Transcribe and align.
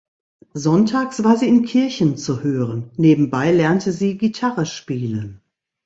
Sonntags 0.55 1.23
war 1.23 1.37
sie 1.37 1.47
in 1.47 1.63
Kirchen 1.63 2.17
zu 2.17 2.41
hören; 2.41 2.89
nebenbei 2.97 3.51
lernte 3.51 3.91
sie 3.91 4.17
Gitarre 4.17 4.65
spielen. 4.65 5.41